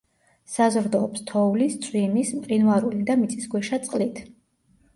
საზრდოობს 0.53 1.21
თოვლის, 1.31 1.75
წვიმის, 1.85 2.33
მყინვარული 2.41 3.05
და 3.13 3.19
მიწისქვეშა 3.27 3.83
წყლით. 3.87 4.27